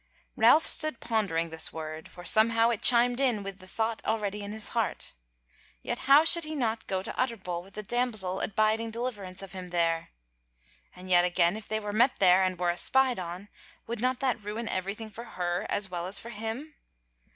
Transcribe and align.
Ralph 0.35 0.65
stood 0.65 0.99
pondering 0.99 1.51
this 1.51 1.71
word, 1.71 2.07
for 2.09 2.25
somehow 2.25 2.71
it 2.71 2.81
chimed 2.81 3.19
in 3.19 3.43
with 3.43 3.59
the 3.59 3.67
thought 3.67 4.01
already 4.03 4.41
in 4.41 4.51
his 4.51 4.69
heart. 4.69 5.13
Yet 5.83 5.99
how 6.09 6.23
should 6.23 6.43
he 6.43 6.55
not 6.55 6.87
go 6.87 7.03
to 7.03 7.15
Utterbol 7.15 7.61
with 7.61 7.75
the 7.75 7.83
Damsel 7.83 8.39
abiding 8.41 8.89
deliverance 8.89 9.43
of 9.43 9.51
him 9.53 9.69
there: 9.69 10.09
and 10.95 11.07
yet 11.07 11.23
again, 11.23 11.55
if 11.55 11.67
they 11.67 11.79
met 11.79 12.15
there 12.17 12.41
and 12.41 12.57
were 12.59 12.71
espied 12.71 13.19
on, 13.19 13.47
would 13.85 14.01
not 14.01 14.19
that 14.21 14.43
ruin 14.43 14.67
everything 14.69 15.11
for 15.11 15.23
her 15.37 15.67
as 15.69 15.91
well 15.91 16.07
as 16.07 16.17
for 16.17 16.31
him? 16.31 16.73